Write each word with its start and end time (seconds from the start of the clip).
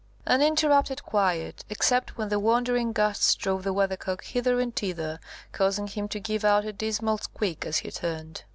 Uninterrupted 0.25 1.03
quiet, 1.03 1.63
except 1.69 2.17
when 2.17 2.29
the 2.29 2.39
wandering 2.39 2.91
gusts 2.91 3.35
drove 3.35 3.61
the 3.61 3.71
Weathercock 3.71 4.23
hither 4.23 4.59
and 4.59 4.75
thither, 4.75 5.19
causing 5.51 5.85
him 5.85 6.07
to 6.07 6.19
give 6.19 6.43
out 6.43 6.65
a 6.65 6.73
dismal 6.73 7.19
squeak 7.19 7.67
as 7.67 7.77
he 7.77 7.91
turned. 7.91 8.43